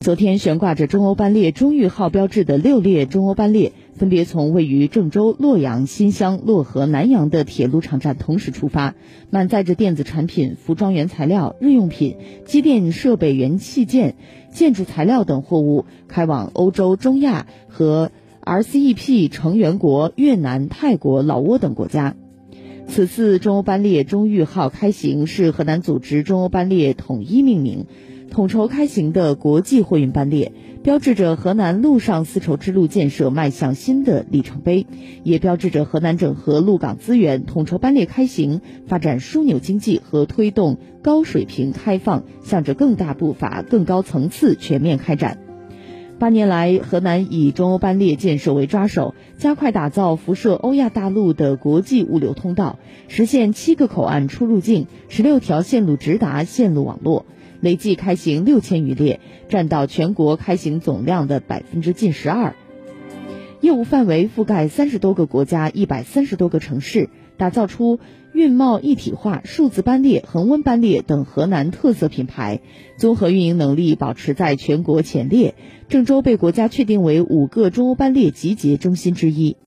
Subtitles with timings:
[0.00, 8.94] 昨天悬挂着中欧班列“中裕号”标志的六列中欧班列，分别从位于郑州、洛阳、新乡、漯河、南阳的铁路场站同时出发，
[9.30, 14.16] 满载着电子产品、服装原材料、日用品、机电设备元器件、
[14.52, 18.12] 建筑材料等货物，开往欧洲、中亚和
[18.44, 22.14] RCEP 成员国越南、泰国、老挝等国家。
[22.88, 27.86] 此次中欧班列“中裕号”开行是河南组织中欧班列统一命名。
[28.30, 34.86] 统筹开行的国际货运班列，标志着河南陆上丝绸之路建设迈向新的里程碑，
[35.22, 45.45] 也标志着河南整合陆港资源、统筹班列开行、发展枢纽经济和推动高水平开放向着更大步伐、更高层次全面开展。
[46.18, 57.26] 八年来，河南以中欧班列建设为抓手，加快打造辐射欧亚大陆的国际物流通道，实现七个口岸出入境、十六条线路直达线路网络。
[57.60, 59.20] 累计开行六千余列，
[59.50, 62.54] 占到全国开行总量的百分之近十二。
[63.60, 67.98] 业务范围覆盖三十多个国家、一百三十多个城市，打造出
[68.32, 72.60] 运贸一体化、数字班列、恒温班列等河南特色品牌，
[72.98, 75.54] 综合运营能力保持在全国前列。
[75.88, 79.56] 郑州被国家确定为五个中欧班列集结中心之一。